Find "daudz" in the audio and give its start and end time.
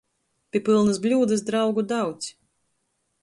1.93-2.31